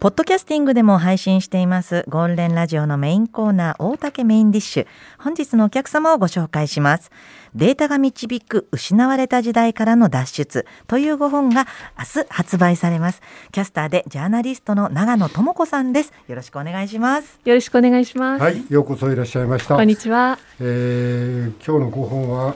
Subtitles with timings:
[0.00, 2.06] ポッドキャスティングでも配信しています。
[2.08, 4.86] ゴールデンラジオのメインコーナー大竹メインディッシュ。
[5.18, 7.10] 本日のお客様をご紹介します。
[7.54, 10.66] データが導く失われた時代からの脱出。
[10.86, 11.66] というご本が
[11.98, 13.20] 明日発売されます。
[13.52, 16.14] キャスターでジャーナリストの長野智子さんです。
[16.28, 17.38] よろしくお願いします。
[17.44, 18.42] よろしくお願いします。
[18.42, 19.76] はいようこそいらっしゃいました。
[19.76, 22.54] こんにちは、えー、今日のご本は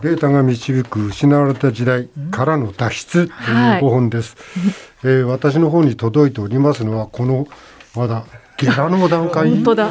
[0.00, 4.36] データが導く失われた時代からの脱出というご本です、
[5.02, 7.46] は いえー、私の方に届いておりますのはこの
[7.94, 8.24] まだ
[8.58, 9.90] ゲラの段階本当だ、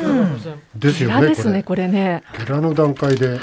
[0.76, 1.28] ですよね。
[1.30, 2.22] ですねこれね。
[2.38, 3.40] ゲラの段階で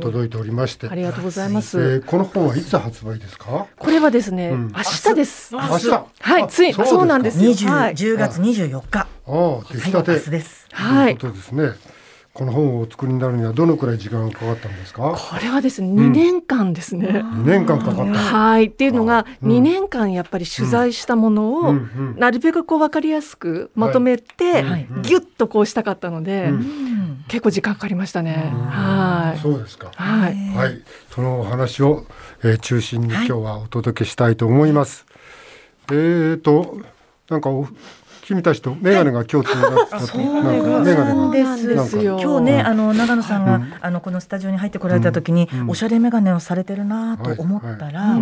[0.00, 2.04] 届いておりまして、はい、ありがとうございます、えー。
[2.04, 3.66] この本はいつ発売ですか？
[3.76, 5.52] これはですね、うん、明日です。
[5.52, 5.90] 明日。
[6.20, 7.50] はい、ついそうなんですよ。
[7.50, 8.98] 10, 10月24日。
[9.00, 10.12] ああ、出来たて。
[10.12, 10.68] です。
[10.70, 11.16] はい。
[11.16, 11.87] ということですね。
[12.38, 15.18] この本をお作りになるにはどのくらい時間がかかったんですか？
[15.18, 17.08] これはですね、2年間ですね。
[17.08, 18.02] 2年間かかった。
[18.04, 21.72] はい、っていうのが2年間やっぱり取材したものを
[22.16, 24.62] なるべくこう分かりやすくまとめて
[25.02, 26.52] ぎゅっとこうしたかったので、
[27.26, 28.52] 結構時間かかりましたね。
[28.70, 29.40] はい。
[29.40, 29.90] そうですか。
[29.96, 30.34] はい。
[30.54, 30.80] はい。
[31.10, 32.06] そのお話を、
[32.44, 35.06] えー、中心に今日はお届けしたいと思います。
[35.90, 36.78] えっ、ー、と
[37.28, 37.50] なんか
[38.28, 42.20] 君たちと眼鏡が共通だったと、なんか眼鏡ですよ。
[42.20, 48.18] 今日ね、あの長野さんが、あのこのスタジオに入ってこられた時に、おしゃれ眼鏡をされてるなと思ったら。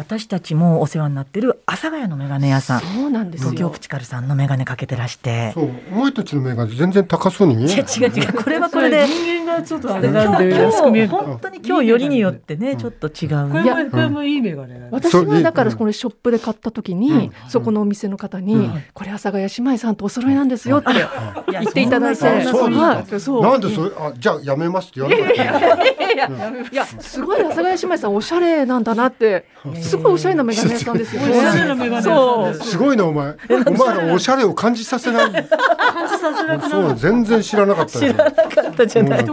[0.00, 2.80] 私たちもお世話になってる阿佐ヶ谷の眼鏡屋さん。
[2.80, 5.52] そうなんです東京プチカルさんの眼鏡かけてらして。
[5.52, 7.56] そうお前たちの眼鏡全然高そうに。
[7.56, 8.24] 見 え違う違う。
[8.24, 9.06] 違うこれはこれで。
[9.06, 11.08] 人間がちょっとあれなんで安く見える。
[11.10, 13.50] 本当に今日よりによってねちょっと違う。
[13.50, 20.92] これもこれもいい眼鏡私はだからこれショップで買った時にそこのお店の方にこれ阿佐ヶ谷姉妹さんとお揃いなんですよって
[21.50, 22.42] 言っていただいて。
[22.44, 22.70] そう
[23.42, 29.44] なんでそれあじゃあやめますって言われたいやすごい阿佐ヶ谷姉妹さんおしゃれなんだなって
[29.90, 32.54] すごいおしゃれな眼鏡屋さんですよね。
[32.54, 33.34] すごいなお前。
[33.66, 35.32] お前らおしゃれを感じさせない。
[35.32, 35.42] 感
[36.08, 37.98] じさせなくそう全然知らなかった。
[37.98, 39.26] 知らなかったじゃない。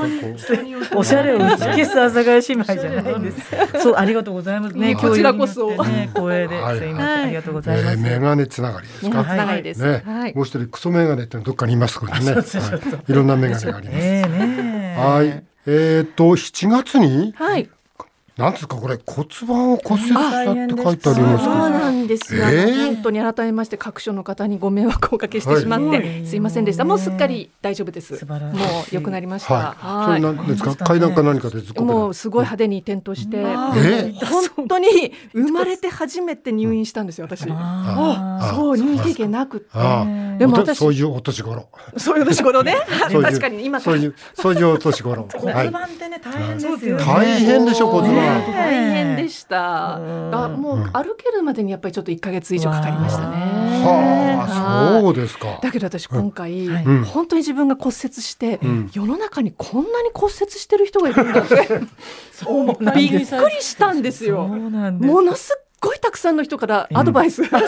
[0.96, 3.82] おしゃれを打ち消す阿佐ヶ谷姉妹じゃないんです。
[3.82, 4.96] そうありがとうございますね。
[4.96, 5.70] こちらこそ。
[5.84, 7.98] ね光栄ですいませんありがとうございます。
[7.98, 9.24] 眼鏡つながりですか？
[9.24, 9.82] つながりです。
[9.82, 10.04] ね。
[10.36, 12.36] もう一人クソ眼鏡ってどっかにいますからね。
[13.08, 13.98] いろんな眼鏡があります。
[15.00, 15.44] はい。
[15.70, 17.34] えっと7月に？
[18.38, 18.48] はい。
[18.48, 18.76] なんですか？
[18.78, 26.86] これ骨盤を骨折したって書いてありますそうなんですよ、えー、本当に改めまして各所の方にご迷惑をおかけしてしまって、はい、すいませんでした。
[26.86, 28.26] もうすっかり大丈夫です。
[28.26, 28.40] もう
[28.92, 30.76] 良くなりました、はい、それなんですか？
[30.76, 33.42] 階段か何かでもうすごい派手に転倒して、え？
[33.42, 34.26] ー、
[34.56, 34.88] 本当に
[35.34, 37.42] 生まれて初めて入院したんですよ私。
[37.42, 39.68] そう入院経験なくて。
[40.38, 41.70] でも私そういうお年頃。
[41.98, 42.76] そういうお年頃ね。
[43.10, 45.28] 確かに今そういうそういうお年頃。
[45.34, 49.96] 骨盤ってね大変ですよ大変でしょ骨盤大変でした。
[49.96, 50.00] あ
[50.50, 53.38] もう歩けるまでにやっぱりちょっと一ヶ月以上かかりましたね。
[53.84, 55.60] はあ、そうですか。
[55.62, 56.68] だけど私今回、
[57.06, 58.60] 本当に自分が骨折して、
[58.94, 61.56] 世の中にこんなに骨折してる人がいるんだって、
[62.96, 63.26] びっくり
[63.62, 64.48] したんですよ。
[64.48, 67.44] ものすごいたくさんの人からアドバイス。
[67.50, 67.62] が、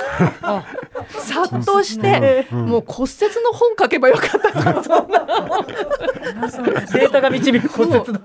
[1.09, 4.83] 殺到して、もう骨折の本書けばよかったと。
[4.83, 5.19] そんな
[6.81, 8.19] データが導く骨折の。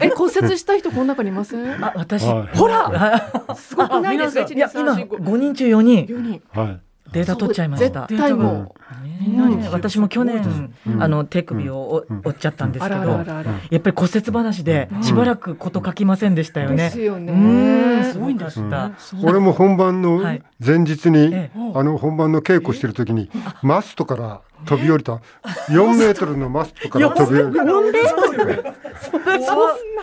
[0.00, 2.24] え骨折した人この中にいませんあ私。
[2.24, 3.30] ほら！
[3.56, 4.40] すごくないですか？
[4.52, 6.06] いや今五人中四人。
[6.08, 6.42] 四人。
[6.52, 6.80] はい
[7.12, 8.06] データ取っちゃいました。
[8.08, 16.76] 絶対もう、私も去年、あの手首を折っちゃったんですけど、やっぱり骨折話でしばらくこと書きませんでしたよね。
[16.76, 18.10] ですよね。
[18.12, 18.92] すごいんだった。
[19.22, 20.20] 俺も本番の
[20.64, 21.34] 前日に、
[21.74, 23.30] あの本番の稽古してる時に
[23.62, 25.20] マストから飛び降りた。
[25.68, 27.64] 4メートルのマストから飛び降りた。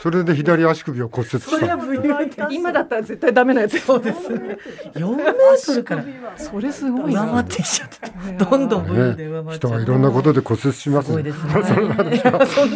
[0.01, 2.49] それで左足首を骨折した。
[2.51, 4.29] 今だったら絶対ダメなやつそうです。
[4.29, 4.57] ね
[4.95, 6.05] 4メートルから。
[6.37, 7.89] それすごい上回ってきちゃっ
[8.37, 8.45] た。
[8.45, 11.31] どんどん部位で上回っ人はいろんなことで骨折しますね。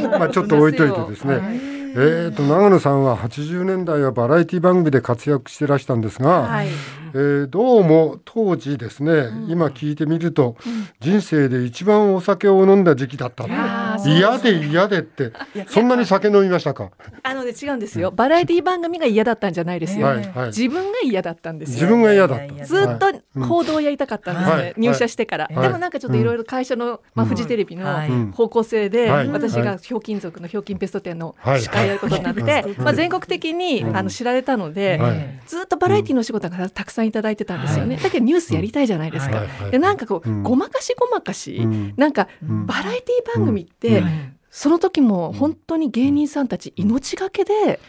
[0.09, 13.47] まあちょっと置いといてですねえーと、長野さんは80年代はバラエティ番組で活躍してらしたんですが、はい、えー、どうも当時ですね、うん、今聞いてみると、うん、人生で一番お酒を飲んだ時期だった
[14.05, 15.31] 嫌で嫌でって。
[15.67, 16.91] そんなに酒飲みましたか？
[17.23, 18.11] あの、ね、違うんですよ。
[18.11, 20.07] バラエティ番組が嫌だったんじゃないですよ、
[20.47, 22.65] 自分が嫌だったんです自分が嫌だった。
[22.65, 34.99] ずっと行動をやりたかったんですね、はい、入社してから、でもなんかちょっといろいろ会社の、まあ、フジテレビの方向性で、私がひょうきん族のひょうきんベスト10の司会やることになって、まあ、全国的にあの知られたので、
[35.47, 41.65] ずっとバラエティの仕事がたくさんいただいてたんですよね、だけどニュースやりたいじゃないですか、でなんかこう、ごまかしごまかし、
[41.97, 43.86] なんかバラエティ番組って、
[44.49, 47.79] その時も本当に芸人さんたち命がけで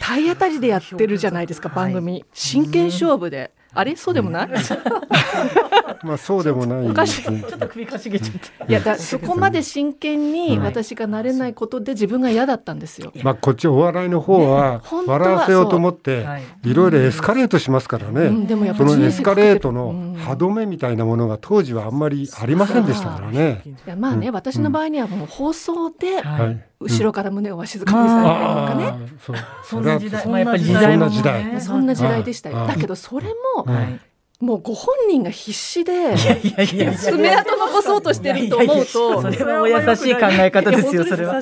[0.00, 2.24] 体当たりでやってるじゃないですか、番組。
[2.32, 3.52] 真剣勝負で。
[3.76, 3.94] あれ？
[3.96, 4.48] そうでもない？
[6.02, 8.64] まあそうでもない、ちょっと首かしげちゃった。
[8.66, 13.12] いやだそこまで真剣に私がなれないことで自分が嫌だったんですよ。
[13.22, 16.26] まあこっちお笑いの方は笑わせようと思って
[16.64, 18.46] いろいろエスカレートしますからね、うん。
[18.46, 23.62] でもやっそぱのエスカレートの歯止めみたいなものが当時はあんまりありませんでしたからね。
[23.64, 30.26] いやまあね、私の場合にはもう放送ではい後ろから胸をわしづかみにされたりとかね、そんな時代。
[30.26, 31.60] まあやっぱり時そ代もんな時代ね。
[31.60, 32.56] そんな時代でしたよ。
[32.56, 34.00] はいだけどそれも、はい
[34.38, 36.14] もうご本人が必死で
[36.98, 39.22] 爪痕残そうとしてると思うと。
[39.22, 41.40] それはお優しい考え方ですよそれは。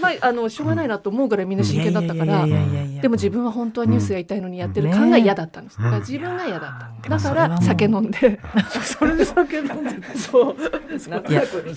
[0.00, 7.08] まあ、あのしょうがないなと思うぐらいみんな真剣だったからでも自分は本当はニュースやりたいのにやってる感が嫌だったんです、だから自分が嫌だった。
[7.08, 8.40] だから酒飲んで。
[8.84, 10.56] それで酒飲んでそう。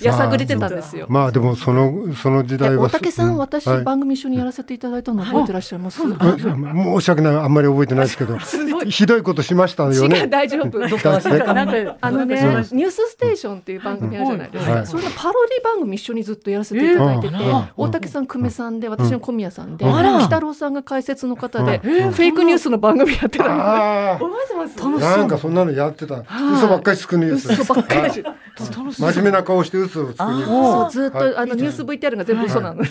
[0.03, 1.07] やさぐれてたんですよ。
[1.09, 3.83] まあでもそのその時代は大竹さん、私、はい。
[3.83, 7.35] 番組一緒にやらせていただいたの覚えてらっしゃいます、あ申し訳ない。
[7.35, 8.37] あんまり覚えてないですけど。
[8.85, 10.80] ひどいことしましたよ違 大丈夫。
[10.80, 14.71] なんかあのね、うんニュースステーションっていう番組あるじゃないですか。
[14.71, 14.88] はい。
[14.88, 22.12] それのパロディ番組一緒にずっとやらせていただいてて、えー大竹さん久米さんで、私の小宮さんで、北郎さんが解説の方で、うん。
[22.12, 23.51] フェイクニュースの番組やってたの。
[23.51, 24.68] あ覚えてま
[25.00, 25.06] す。
[25.06, 26.24] あなんかそんなのやってた。
[26.54, 26.98] 嘘ばっかり。
[26.98, 27.38] つくニュー。
[27.38, 28.13] ス嘘ばっかり。
[28.13, 28.24] で
[28.59, 32.83] 真面目な顔して嘘をつくそうずっはいとあのニュース VTR が全部嘘なの。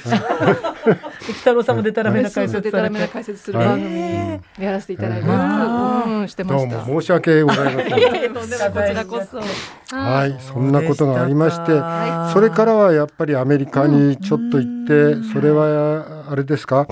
[1.41, 3.99] 北郎さんもデタラメな解そう説でたらめな解説する番組。
[4.59, 6.79] やらせていただいて、うんしてまどうした。
[6.85, 7.99] も申し訳ございません。
[7.99, 8.71] いやいやとんでもない。
[8.73, 9.41] こちらこそ。
[9.97, 12.33] はい、そんなことがありまして、はい。
[12.33, 16.87] それからはやっぱりアメリカにちょっと行って、それはあれですか、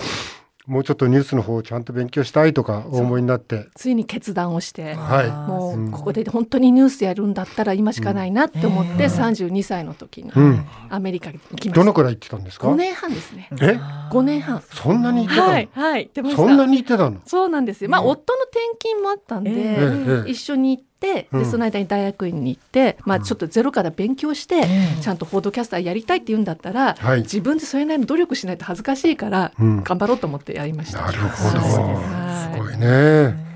[0.66, 4.94] もうちょっとニュースの方をちゃんと勉強したいとかお思いになって、ついに決断をして。
[4.94, 10.32] はもうんうここで本当にニュースやるんだったら今しかないなって思って32歳の時にい。
[10.34, 10.66] うん。
[10.90, 11.74] アメリカに行きました。
[11.76, 13.48] どのくらい行ってたんですか？5年半ですね。
[13.60, 13.78] え
[14.10, 14.60] ？5年半。
[14.62, 16.42] そんなに行ってたの、はいはい行ってました。
[16.42, 17.20] そんなに行ってたの？
[17.24, 17.90] そうなんですよ。
[17.90, 27.20] まあ夫の転勤もあったんで、一緒に行っでその間に大学院に行って、まあちょっとゼロから勉強して、えちゃんと報道キャスターやりたいって言うんだったら、はい。
[27.20, 29.82] 自分でそれなりの努力しないと恥ずかしいから、うん。
[29.82, 31.02] 頑張ろうと思ってやりました。
[31.02, 31.58] なるほど。
[31.58, 32.56] はい。
[32.56, 33.55] すごいね。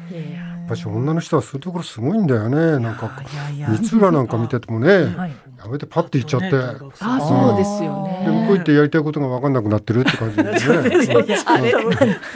[0.70, 2.78] ぱし女の人はそういうところすごいんだよね。
[2.78, 3.10] なんか、
[3.52, 5.32] い三浦なんか見ててもね、はい。
[5.62, 6.56] やめてパッて行っちゃって、で
[7.00, 8.24] あそうですよね。
[8.26, 10.76] 向こう行ってやりたいことが分かんなくなってるって感じですね。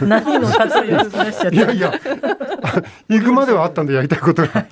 [0.07, 0.49] 何の
[1.53, 1.93] いやいや、
[3.09, 4.67] 行くまではあったんでやりたいことが、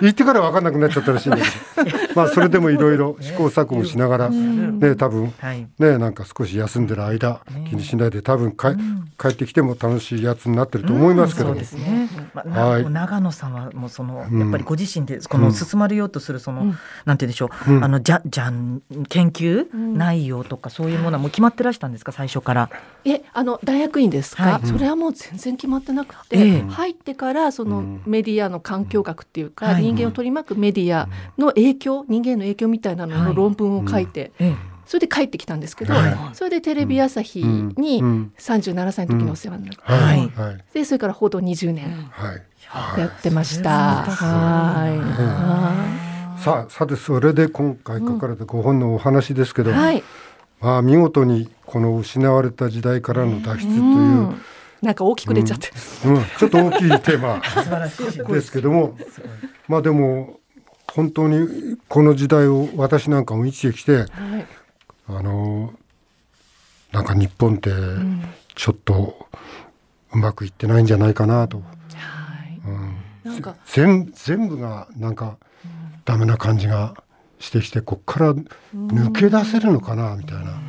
[0.00, 5.66] 行ってから分かんなくなっちゃったらしいんだけど、まあそれでもいろいろ試行錯誤しながら、ね、多分、はい。
[5.78, 8.74] ね、なんか少し休んでる間、気にしないで多分か
[9.18, 11.48] 帰ってきても楽しいやつになってると思いますけど。
[11.48, 11.64] そうで。
[11.64, 12.08] すね。
[12.32, 14.40] まあはいな長野さんはもうそのうん。
[14.40, 17.72] やっぱりご自身でこの進まれようとするそのなんて言うんでしょう。
[17.72, 17.84] うん。
[17.84, 19.74] あのじゃじゃん研究？
[19.74, 19.96] ん。
[19.96, 22.12] 内容とかそういうものはもう決まってらしたんですか？
[22.12, 22.70] 最初から。
[23.04, 24.66] えあの大学院ですか、はい。
[24.66, 28.02] それはもう全然決まってなくて、ええ入ってからそのうん。
[28.06, 29.82] メディアの環境学っていうか、はい。
[29.82, 31.08] 人間を取り巻くメディア
[31.38, 34.54] の影響人間への影響みたいなのはいの論文を書いて、え
[34.86, 36.34] それで帰ってきたんですけど、はい。
[36.34, 38.32] それでテレビ朝日にうん。
[38.38, 40.30] 37歳の時にお世話になって、はい、はい。
[40.30, 41.90] はい、でそれから報道20年。
[42.10, 42.42] はい。
[42.96, 44.04] やってました。
[44.04, 44.98] はい。
[44.98, 50.02] はさあ、さて、それで今回書かれたご本のお話ですけど、いはい。
[50.60, 53.84] まあ、見事にこの失われた時代からの脱出という、う
[54.32, 54.42] ん。
[54.82, 55.70] なんか大きく出ちゃって、
[56.06, 58.32] うん、ちょっと大きいテーマ素晴らしい。
[58.32, 58.96] ですけども、
[59.66, 60.38] まあでも、
[60.92, 64.08] 本当にこの時代を私なんかも生きてきて、はい。
[65.08, 65.72] あの、
[66.92, 67.70] なんか日本って
[68.54, 69.26] ちょっと
[70.12, 71.58] うまくいってないんじゃないかなと。
[71.58, 71.78] はい
[73.24, 75.38] うん、なんか全全部がなんか
[76.04, 76.94] ダメな感じが
[77.38, 80.60] してきてこっから抜け出せるのかなみたいな。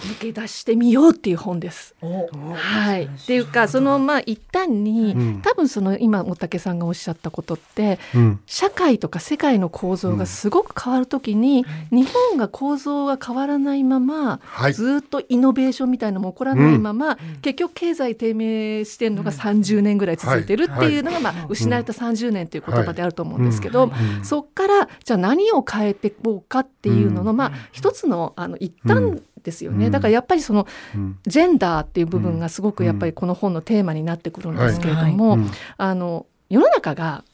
[0.00, 1.94] 抜け出してみようっていう本です。
[2.00, 5.42] おはい、っていうかそのまあ一旦に、うん。
[5.42, 8.40] 多分その今大竹さんがおっしゃったことってうん。
[8.46, 14.74] 社会とか世界の構造がすごく変わるときに、日本が構造が変わらないまま、はい。
[14.74, 24.24] ずっとイノベーションみたいなのも起こらないまま、結局経済低迷してるのが30年ぐらい続いてるっていうのが、まあ、失われた30年という言葉であると思うんですけど、うん。
[24.24, 29.92] そっからじゃあ何を変えていこうかっていうのの、まあ一つのあの一端ですよね、うん。
[29.92, 31.18] だからやっぱりそのうん。
[31.26, 35.50] ジェンダーっていう部分がすごくやっぱりこの本のテーマになってくるんですけれども、うん。
[35.76, 37.24] あの世の中が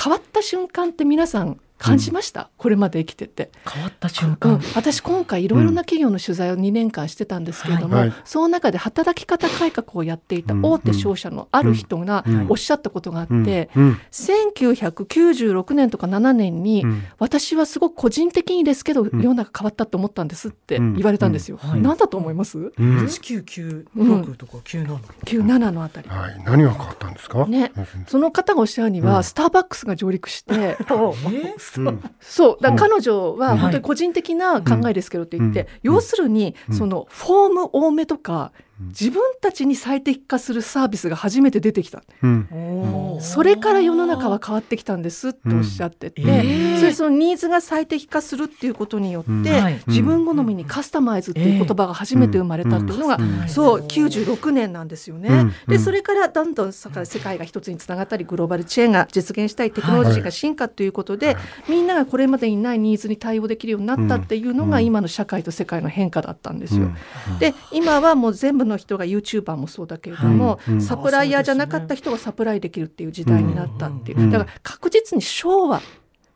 [0.00, 3.50] 変わった瞬間って皆さん感じました、うん、これまで生きてて。
[3.68, 16.84] 変わった瞬間、うん、私今回いろいろな企業の取材を2年間してたんですけれども、はい、その中で働き方改革をやっていた大手商社のある人がおっしゃったことがあって、うん、1996年とか7年に、
[17.18, 27.46] 私はすごく個人的にですけど、世の中変わったと思ったんですって言われたんですよ、はい、何だと思います、うん、1996とか97、97のあたり、はい、何が変わったんですか？
[27.46, 27.72] ね、
[28.06, 30.76] その方がおっしゃるには、スターバックスが上陸して、
[32.20, 46.02] そうだ彼女は本当に個人的な考えですけどって言って、要するにそのフォーム多めとか自分たちに最適化するサービスが初めて出てきた、うん、それから世の中は変わってきたんですっておっしゃって。
[46.10, 46.28] て、うん。
[46.28, 49.80] えー、それそのニーズが最適化するっていうことによって、うん。
[49.86, 55.52] 自分好みにカスタマイズっていう言葉が初めて生まれたっていうのが、そう96年なんですよね。
[55.68, 61.36] でそれからどんどん世界が一つにつながったりグローバルチェーンが実現したりテクノロジーが進化ということで、はい、
[61.68, 66.90] みんながこれまでにないニーズに対応できるようになったっていうのが今の社会と世界の変化だったんですよ。
[67.38, 75.80] で今はもう全部の人が YouTuber もそうだけれども、うんうん、サプライヤーじゃなかった人がサプライできるっていう時代になったっていう、だから確実に昭和、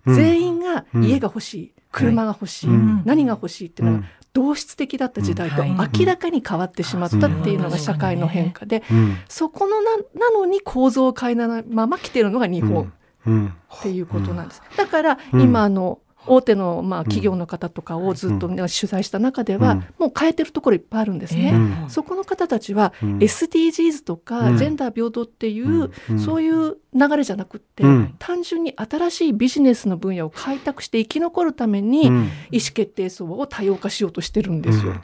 [0.06, 2.70] 全員が家が欲しい、車が欲しい、
[3.04, 8.82] 何が欲しいっていうのが同質的だった時代と明らかに変わってしまったっていうのが社会の変化で、
[9.28, 12.92] そこのななのに構造を変えないまま来てるのが日本
[13.26, 14.62] っていうことなんです。
[14.76, 21.54] だから今の大手のまあ企業の方とかをずっと取材した中では、もう変えてるところいっぱいあるんですね。
[21.88, 27.84] そこの方たちは SDGs とかジェンダー平等っていう、そういう流れじゃなくって、
[28.18, 34.94] 単純に新しいビジネスの分野を開拓して生き残るために、意思決定層を多様化しようとしてるんですよ。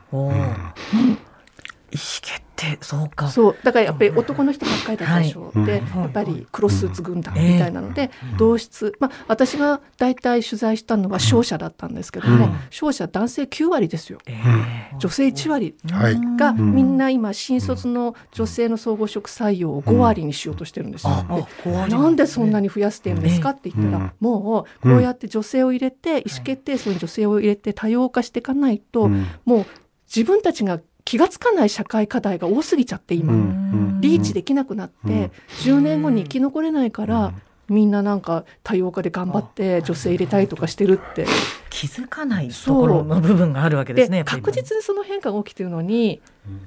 [1.95, 3.29] 意思決定そうか。
[3.29, 3.57] そう。
[3.63, 14.19] だからやっぱり男の人ばっかりだったでしょ、はい、でやっぱりクロススーツ軍団みたいなので、同質、まあ、私が大体取材したのは商社だったんですけども、商社男性9割ですよ、
[14.99, 15.77] 女性1割
[16.37, 21.47] がみんな今新卒の女性の総合職採用を5割にしようとしてるんですよ。
[21.89, 29.09] でなんでそんなに増やしてるんですかって言ったら、もうこうやって女性を入れて意思決定層に女性を入れて多様化していかないと、
[29.45, 29.67] もう
[30.15, 30.81] 自分たちが
[31.13, 33.35] 気が付かない社会課題が多すぎちゃって今、
[34.01, 37.35] リーチできなくなって、10年後に生き残れないから、
[37.69, 41.27] みんななんか多様化で頑張って女性入れたいとかしてるって。
[41.69, 46.21] 気づかないところの部分があるわけですね確実にその変化が起きてるのに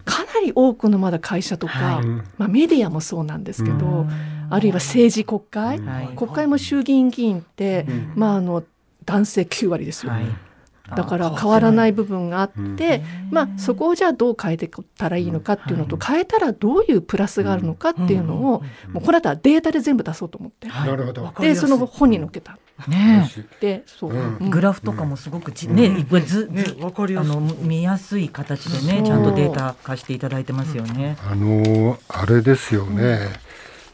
[0.04, 2.06] かなり多くのまだ会社とか、はい、
[2.38, 4.08] まあ、メディアもそうなんですけど、
[4.50, 7.86] あるいは政治国会、はい、国会も衆議院議員って、
[8.16, 8.64] まあ、あの
[9.06, 10.12] 男性9割ですよ。
[10.12, 10.45] はい
[10.90, 13.02] だから変わらない部分があって、
[13.32, 18.62] まあ、そこをじゃあどう変えていったらいいのかっていうのと、変えたらどういうプラスがあるのかっていうのを、も
[18.96, 21.34] うこれだったらデータで全部出そうと思って、なるほど。
[21.40, 22.58] でその本に載っけた。
[22.88, 23.30] ね
[23.62, 31.18] でそう、グラフとかもすごくち、ねいっぱいず、ね、あの見やすい形でねちゃんとデータ化していただいてますよね。
[31.26, 33.20] あのあれですよね、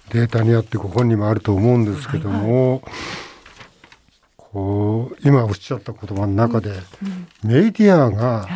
[0.09, 2.81] データにあってご本にもあると思うんですけども。
[4.51, 6.71] こう今おっしゃった言葉の中で、
[7.43, 8.47] メディアが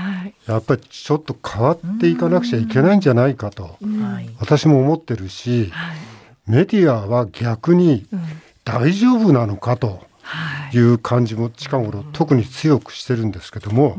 [0.46, 3.78] やっぱりちょっと変わっていかなくちゃいけないんじゃないかと、
[4.40, 5.72] 私も思ってるし、
[6.48, 8.06] メディアは逆に
[8.66, 10.04] 大丈夫なのかと。
[10.74, 10.80] い。
[10.80, 13.96] う感じも近頃特に強くしてるんですけども、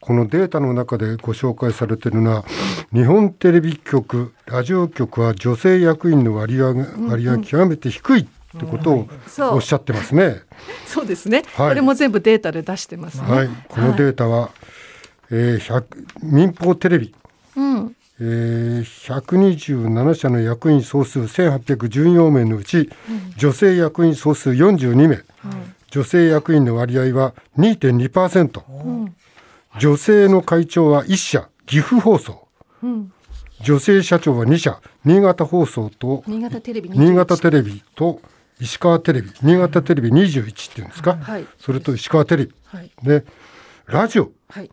[0.00, 2.44] このデータの中でご紹介されているのは
[2.92, 6.74] 日本テレビ局ラジオ局は女性役員の割合
[7.08, 9.08] 割合極めて低いってことを
[9.54, 10.42] おっしゃってますね。
[10.86, 14.50] そうですね、はい、これも全部データで出してます、ね、はい、このデータは、はい、
[15.30, 15.84] えー、
[16.22, 17.14] 民放テレビ、
[17.56, 17.96] うん。
[18.22, 22.90] えー、127社の役員総数1814名のうち、うん、
[23.36, 25.24] 女性役員総数42名、うん、
[25.90, 29.16] 女性役員の割合は2.2%、うん、
[29.78, 32.46] 女性の会長は1社岐阜放送、
[32.82, 33.12] うん、
[33.62, 38.20] 女性社長は2社新潟放送と新潟テレビ新潟テレビと
[38.60, 43.24] 石川テレビ新潟テレビ21っていうんですか、はい、それと石川テレビ、はい、で
[43.86, 44.70] ラジオ、はい、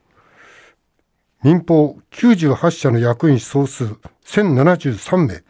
[1.43, 3.85] 民放98社の役員総数
[4.25, 5.43] 1073名。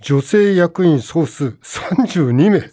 [0.00, 2.70] 女性役員総数32名、はい、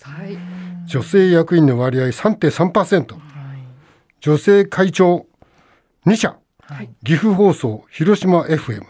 [0.86, 3.22] 女性役員の割合3.3%、はい、
[4.20, 5.26] 女性会長
[6.06, 8.84] 2社、はい、岐阜放送広島 FM、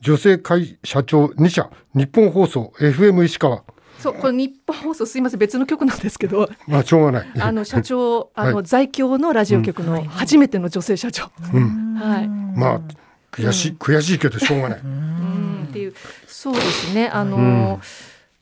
[0.00, 1.70] 女性会社長2社。
[1.94, 3.62] 日本放送 FM 石川
[3.98, 6.50] そうこれ日本放送すいません別の局なんですけど。
[6.66, 7.28] まあしょうがない。
[7.40, 12.80] あの社長あの、はい、在京のラジオ局の初めての女性社長、うん、はい、まあ
[13.32, 14.80] 悔しい、悔しいけどしょうがない。
[14.80, 15.66] うん。
[15.68, 15.94] っていう
[16.26, 17.08] そうですね。
[17.08, 17.80] あの、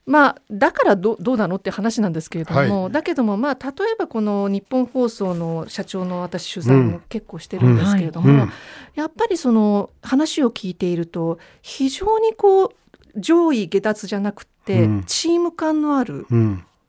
[0.07, 8.41] まあ、だからどどうなのって話なんですけれども、はい、だけども、まあ、例えばこの日本放送の社長の私取材も結構してるんですけれども、うん。
[8.41, 8.53] うん、
[8.95, 12.71] やっぱりその話を聞いていると非常にこう
[13.17, 14.54] 上位下達じゃなくて、
[15.07, 16.27] チーム感のある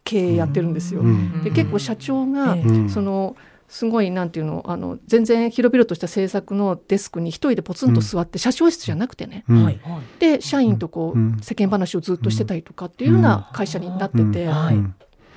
[0.03, 1.01] 経営やってるんですよ。
[1.44, 2.58] で結構社長が、
[2.89, 3.36] その
[3.67, 9.79] すごいなんていうのあの全然広々とした制作のデスクに一人でポツンと座って、社長室じゃなくてね、うん、
[10.20, 14.48] で社員とこう、世間話をずっとしてたりとかっていうような会社になってて、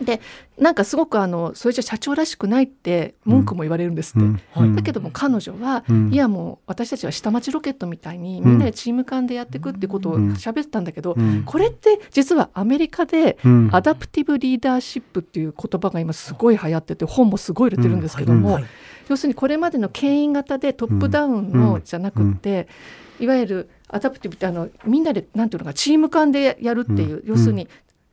[0.00, 0.20] で
[0.58, 4.40] なんかすごくあのそれじゃ社長らしくないって文句も言われるんですって、うん。
[4.52, 13.38] はい、だけども彼女は、うん、いやもう私たちは下町ロケットみたいにみんなでチーム感でやっていくってことを喋ってたんだけど、うん、これって実はアメリカで
[13.72, 18.64] adaptive leadership っていう言葉が今すごい流行ってて本もすごい売れてるんですけども、はい、
[19.08, 22.68] 要するにこれまでの牽引型でトップダウンのじゃなくて、
[23.20, 27.68] いわゆるアダプティブってあのみんなでなんていうのかチーム間でやるっていう、要するに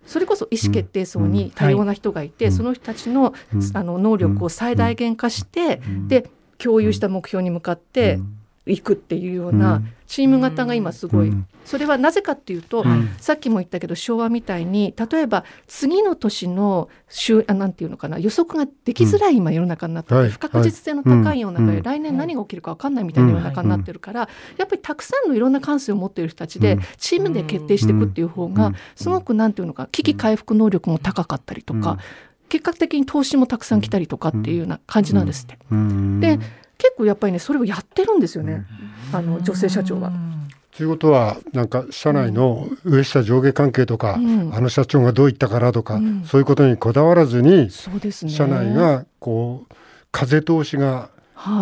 [0.05, 3.33] それこそ意思決定層に多様な人がいて、その人たちの,、
[3.73, 8.19] あの能力を最大限化して、で共有した目標に向かって
[8.67, 11.31] いくっていうようなチーム型が今すごい、
[11.65, 12.83] それはなぜかっていうと、
[13.17, 31.99] さっきも言ったけど昭和みたいに例えば次の年の週あなんていうのかな予測ができづらい今世の中になってて、不確実性の高い世の中で来年何が起きるか分かんないみたいな世の中になってるから、やっぱりたくさんのいろんな感性を持っている人たちでチームで決定していくっていう方がすごくなんていうのか危機回復能力も高かったりとか。
[32.47, 35.57] 結果的に投資もたくさん来たりとかっていうような感じなんですって。
[36.19, 36.39] で
[36.77, 38.65] 結構やっぱりねそれをやってるんですよね、
[39.11, 40.11] あの女性社長は。
[40.75, 49.73] ということはなんか社内の上下上下関係とか、うん、あの社長がどう言ったからとか、うん、そういうことにこだわらずに、そうですね、社内がこう
[50.11, 51.11] 風通しが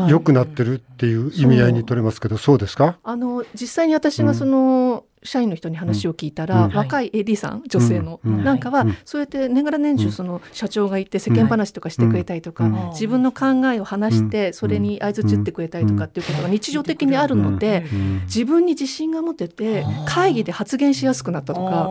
[0.08, 2.98] 良くなってるっていう意味合いに取れますけど、はい、そうですか？
[3.03, 17.86] あの実際に私がその、社員の人に話を聞いたら、うん、若い AD さん女性の、うん、なんかは、そうやって年がら年中その社長がいて世間話とかしてくれたりとか、自分の考えを話してそれに相づち打ってくれたりとかっていうことが日常的にあるので、
[18.25, 21.89] 自分に自信が持てて会議で発言しやすくなったとか。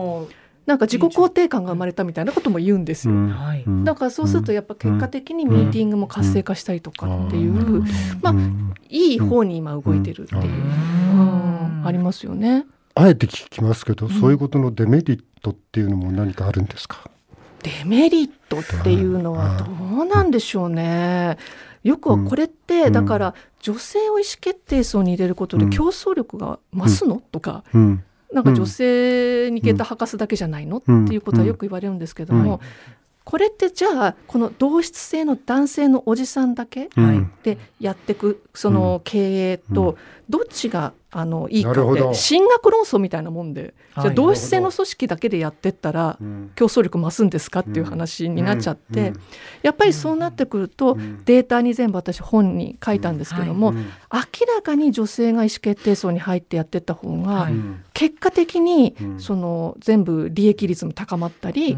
[0.65, 3.13] なんか自己肯定感が生まれたみたいなことも言うんですよ。
[3.83, 7.83] だからそうするとやっぱ結果的にミーティングも活性化したりとかっていう、
[8.21, 8.35] まあ
[8.89, 10.41] いい方に今動いてるっていう、
[11.83, 12.65] ありますよね。
[12.95, 17.09] あえて聞きますけど、そういうことのデメリットっていうのも何かあるんですか？
[17.63, 19.65] デメリットっていうのはど
[20.03, 21.37] うなんでしょうね。
[21.83, 32.61] よくはこれって、だから女性を意思決定層に入れることで競争力が増すの、とか、なんか女性に下駄履かすだけじゃないの、っていうことはよく言われるんですけども、
[33.23, 36.89] これってじゃあこの同質性の男性のおじさんだけ
[37.43, 39.97] でやっていくその経営と
[40.29, 46.17] どっちがあのいいかって進学論争みたいなもんで、じゃあ同質性の組織だけでやってったら
[46.55, 49.13] 競争力増すんですかっていう話になっちゃって、
[49.61, 53.81] やっぱりそうなってくるとデータに全部私本に書いたんですけども、明
[54.55, 57.49] らかに女性が意思決定層に入ってやってった方が
[57.93, 61.77] 結果的にその全部利益率も高まったり。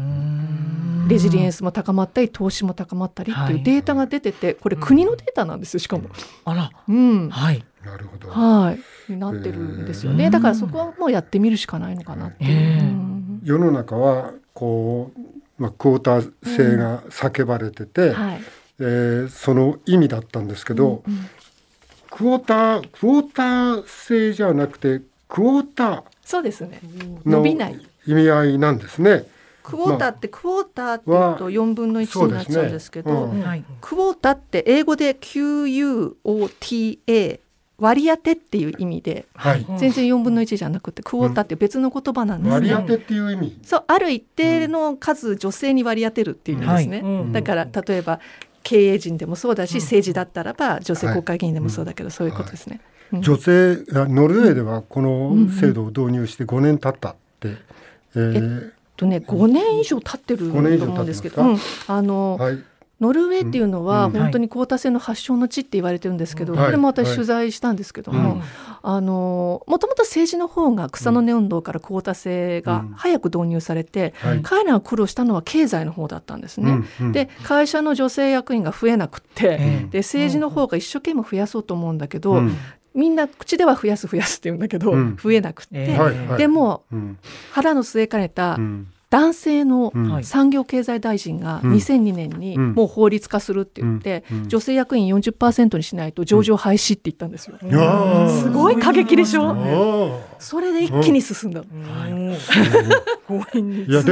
[1.06, 6.08] レジリエンスも高まったり投資も高まったりっていうデータが出ててこれ国のデータなんですよしかも。
[6.44, 7.64] あら、うん、はい。
[7.84, 8.28] なるほど。
[8.28, 8.76] は
[9.08, 10.30] い、になってるんですよね。
[10.30, 13.40] だからそこはもうやってみるしかないのかなっていう。
[13.44, 18.14] 世の中はこうまあクォーター制が叫ばれてて、うん。
[18.14, 18.40] はい、
[18.80, 21.20] えー、その意味だったんですけど、うんうん、
[22.10, 26.80] クォータークォーター制じゃなくてクォーターそうですね。
[27.24, 27.80] 伸びない。
[28.06, 29.24] 意味合いなんですね。
[29.66, 33.40] クォーターって、クォーターっていうと4分の1になっちゃうんですけど、ね。
[33.40, 36.20] うん、クォーターって英語で QUOTA
[37.78, 43.58] 割り当てっていう意味で、はい、全然4分の1じゃなくてクォーターって別の言葉なんですね、割り当てっていう意味。
[43.62, 48.20] そうある一定の数女性に割り当てるっていう意味ですね、はい、だから例えば
[48.62, 52.80] 経営陣でもそうだし、政治だったらば女性国会議員でもそうだけど、そういうことですね、
[53.12, 57.56] 女性ノルウェーではこの制度を導入して5年経ったって、
[58.14, 62.58] えー、とね5年以上経ってると思うんですけど、うん、あの、はい。
[63.00, 68.40] ノルウェーっていうのは本当にクオータ制の発祥の地って言われてるんですけど、これも私取材したんですけども、
[68.82, 76.84] あのもともと政治の方が草の根運動からクオータ制が早く導入されて、彼らが苦労したのは経済の方だったんですね。
[77.12, 82.40] で会社の女性役員が増えなくって、で政治の方が一生懸命増やそうと思うんだけど、
[82.96, 85.96] みんな口では増やす増やすって言うんだけど、増えなくて、
[86.38, 86.82] でも、
[87.52, 88.58] 腹の据えかねた
[89.08, 97.56] 男性の産業経済大臣が2002年にもう法律化するって言って、女性役員40%にしないと上場廃止って言ったんですよ。
[98.28, 100.20] すごい過激でしょ？
[100.40, 101.62] それで一気に進んだ。
[101.62, 101.68] す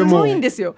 [0.04, 0.76] ごいんですよ。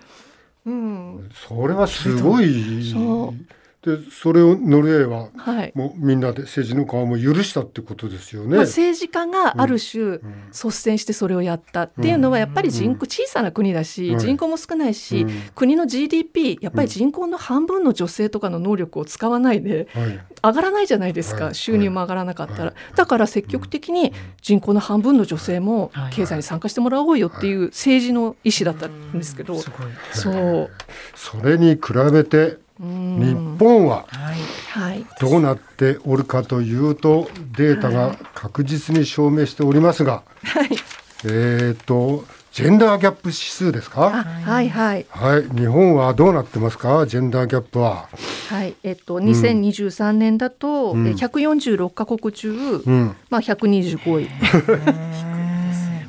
[0.65, 2.91] うん、それはすごい。
[2.91, 3.56] そう
[3.87, 8.57] でそれをノルウェーは、はい、もうみんなで政治の側も許したってことですよね。
[8.57, 10.19] まあ、政治家がある種、
[10.49, 19.87] 率先してそれをやったっていうのはやっぱり人口、小さな国だし、人口も少ないし、国の GDP やっぱり人口の半分の女性とかの能力を使わないで、
[20.43, 29.61] 上がらないじゃないですか、収入も上がらなかったら、だから積極的に人口の半分の女性も経済に参加してもらおうよっていう政治の意思だったんですけど、
[30.13, 30.71] そう。
[31.15, 34.07] それに比べて日本は
[35.21, 40.69] どうなっておるかというとデータが確実に証明しておりますが、はい、
[41.25, 44.11] えっ、とジェンダーギャップ指数ですか？
[44.11, 45.05] はいはい。
[45.11, 48.09] はい、日本はどうなってますか、ジェンダーギャップは。
[48.49, 54.29] はい、えっと、2023年だと、うん、146カ国中、うん、まあ125位。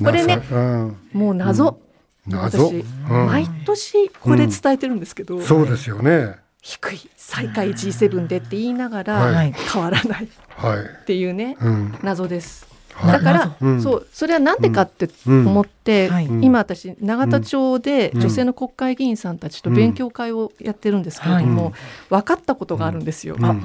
[0.02, 1.80] これね、うん、もう謎。
[2.26, 5.42] 謎、私、毎年これ伝えてるんですけど。
[5.42, 6.36] そうですよね。
[6.68, 10.28] 低い最下位 G7 でって言いながら変わらない。
[10.28, 11.56] っていうね、
[12.02, 12.68] 謎です。
[13.06, 16.10] だから、そうそれはなんでかって思って、
[16.42, 21.72] 今私永田町で女性の国会議員さんたちと勉強会をやってるんですけれども、
[22.10, 23.36] 分かったことがあるんですよ。
[23.38, 23.62] 何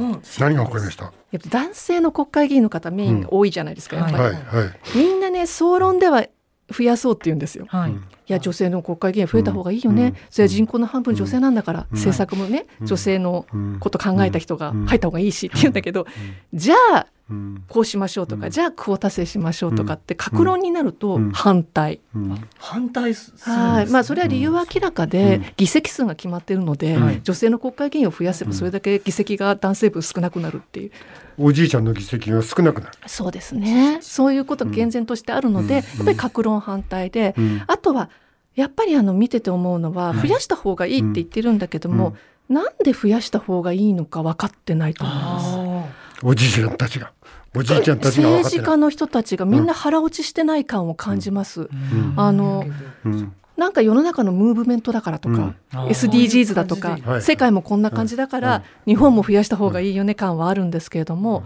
[0.55, 1.11] が分かりました？
[1.49, 4.37] 男性の国会議員の方メイン多いじゃないですか、やっぱり、
[4.95, 6.23] みんなね総論では
[6.69, 7.65] 増やそうって言うんですよ。
[7.67, 7.95] はい、い
[8.27, 13.45] や女性の国会議員増えた方がいいよね、うん、それは人口の半分女性なんだから、うん、政策もね、女性の
[13.79, 16.07] こと考えた人が入った方がいいしって言うんだけど、
[16.53, 17.07] じゃあ
[17.67, 21.99] こうしましょうとか、じゃあクオータ制しましょうとかって格論になると反対、
[22.57, 23.87] 反対はい。
[23.87, 30.91] まあそれは理由は明らかで、議席数が決まっているので、女性の国会議員を増やせばそれだけ議席が男性部少なくなるっていう。
[31.37, 32.93] おじいちゃんの議席が少なくなる。
[33.07, 33.99] そうですね。
[34.01, 37.35] そういうことが厳然としてあるので、やっぱり格論反対で、
[37.67, 38.09] あとは
[38.55, 42.15] やっぱりあの見てて思うのは増やした方がいいって言ってるんだけども、
[42.49, 46.02] なんで増やした方がいいのか分かってないと思います。
[46.23, 47.11] おじいちゃんたちが。
[47.55, 51.69] おじいちゃんたちが政治家の人たちがみんな腹落ちしてない感を感じます。
[52.15, 52.65] あの、
[53.57, 61.43] なんか世の中のムーブメントだからとか、うん、SDGs だとか、世界もこんな感じだから、日本も増やした方がいいよね感はあるんですけれども、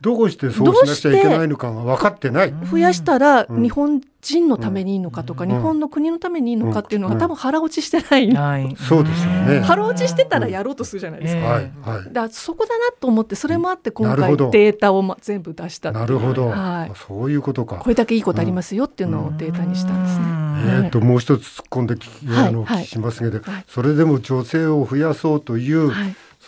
[0.00, 2.54] どうしてそうしなくちゃいけないのかが分かってない。
[2.70, 8.00] 増やしたら日本人のためにいいのかとか、日本の国のためにいいのかっていうのが、多分腹落ちして
[8.32, 8.76] ない。
[8.76, 9.60] そうですよね。
[9.60, 11.40] 腹落ちしてたらやろうとするじゃないですか。
[11.40, 12.12] はいはい。
[12.12, 16.48] だそこだなと思ってそれもあって今回データを全部出したなるほど。
[16.48, 16.92] はい。
[17.06, 17.76] そういうことか。
[17.76, 20.84] これだけいいことありますよっていうのをデータにしたんですね。
[20.84, 21.94] えっともう一つ突っ込んで
[22.36, 25.92] あの聞きますけど、それでも女性を増やそうという、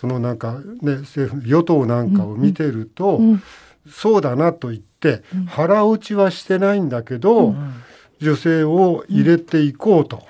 [0.03, 3.21] そのなんかね政府与党なんかを見てると。
[3.89, 7.53] そうだなと言って腹落ちはしてないんだけど、
[8.21, 10.23] 女性を入れていこうと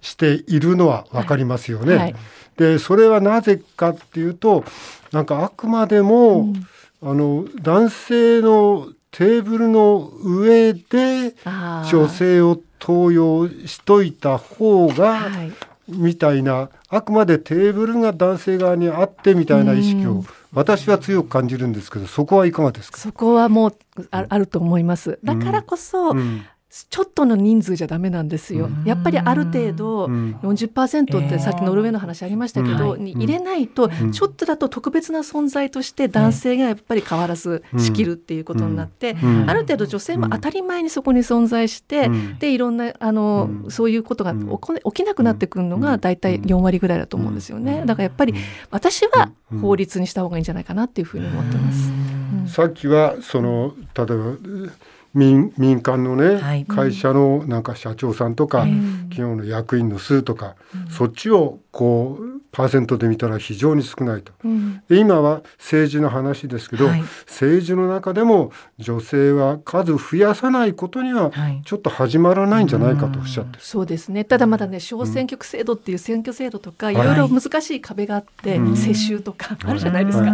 [0.00, 2.16] しているのは分かりますよね。
[2.56, 4.64] でそれはなぜかっていうと
[5.12, 6.52] なんかあくまでも、
[7.02, 11.34] あの男性のテーブルの上で
[11.90, 15.30] 女性を登用しといた方が、
[15.88, 22.98] みたいなあくまでテーブルが男性側にあってみたいな意識を私は強く感じるんですけどそこはいかがですか？
[22.98, 23.76] そこはもう
[24.10, 25.18] あると思います。
[25.22, 26.42] だからこそ、うん、
[26.84, 28.68] ちょっとの人数じゃダメなんですよ。
[28.84, 47.84] やっぱりある程度40%ってさっきノルウェーの話ありましたけど、に入れないとちょっとだと特別な存在として男性がやっぱり変わらず仕切るっていうことになって、ある程度女性も当たり前にそこに存在して、でいろんなあのそういうことが起きなくなってくるのが大体4割ぐらいだと思うんですよね。
[47.86, 48.34] だからやっぱり
[48.70, 51.90] 私は法律にした方がいいんじゃないかなっていうふうに思ってます。
[52.52, 54.36] さっきはその例えば
[55.16, 71.32] 民民間のね、はい、会社のなんか社長さんとか、うん、企業の役員の数とか、うん、そっちをこうパーセントで見たら非常に少ないと、うん、今は政治の話ですけど、はい、政治の中でも女性は数増やさないことには
[71.64, 74.24] ちょっと始まらないんじゃないかとおっしゃって、はい、そうですね。
[74.24, 76.94] ただまだね小選挙区制度っていう選挙制度とか、い。
[76.94, 80.32] ろいろ難しい壁があって、世襲とかあるじゃないですか、あ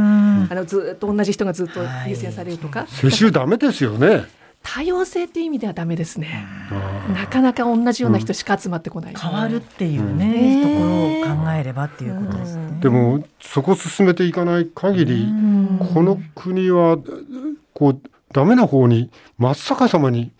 [0.54, 6.46] のずっと同じ人がずっと優先されるとか、世襲ダメですよね多様性っていう意味ではダメですね。
[7.14, 9.14] なかなか同じような人しか集まってこない。
[9.14, 12.78] 変わるっていうね、ところを考えればっていうことですね。
[12.80, 15.26] でもそこ進めていかない限り、
[15.92, 16.98] この国は
[17.74, 18.00] こう
[18.32, 20.32] ダメな方に真っ逆さまに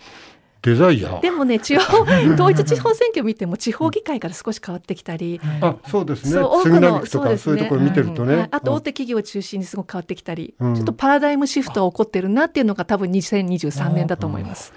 [0.62, 1.20] デザイア。
[1.20, 2.03] でもね地方
[2.35, 6.31] 統一地方選挙見ても地方議会から少し変わってきたり、あそうですね。
[6.31, 14.72] そう杉並区とかそういうところ見てるとね、あと大手企業を中心にすごく変わってきたり、ちょっとパラダイムシフトが起こってるなっていうのが多分2023年だと思います。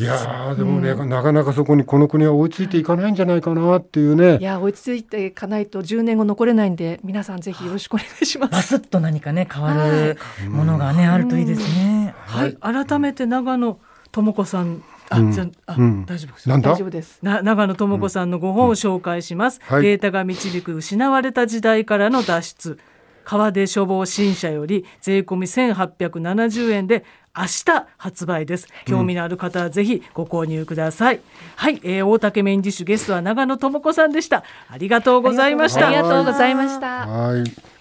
[0.00, 4.38] いやでもね、なかなかそこにこの国は追いついていかないんじゃないかなっていうね。
[4.38, 8.50] いや追いついていかないと10年後残れないんで皆さんぜひよろしくお願いします。
[8.50, 10.18] バスッと何かね変わる
[10.50, 12.14] ものがね、あるといいですね。
[12.26, 13.78] はい、改めて長野
[14.10, 16.48] 智子さんあ、じゃあ、うん、大丈夫です。
[16.48, 17.18] 大丈夫です。
[17.22, 22.78] な長野智子さんのご本を紹介します、うんはい、データが導く失われた時代からの脱出。
[23.24, 27.04] 川出処方新社より税込み1870円で
[27.36, 28.68] 明日発売です。
[28.86, 31.16] 興味のある方はぜひご購入ください。
[31.16, 31.22] うん、
[31.56, 34.44] はい、えー、大竹メインディッシュゲストは長野智子さんでした。
[34.70, 35.88] ありがとうございました。
[35.88, 37.06] ありがとうございました。
[37.06, 37.77] はい。